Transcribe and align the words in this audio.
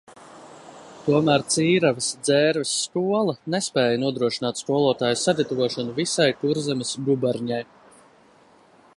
Tomēr 1.07 1.43
Cīravas– 1.55 2.07
Dzērves 2.27 2.71
skola 2.85 3.35
nespēja 3.55 3.99
nodrošināt 4.05 4.61
skolotāju 4.63 5.19
sagatavošanu 5.25 5.95
visai 5.99 6.27
Kurzemes 6.41 6.95
guberņai. 7.11 7.61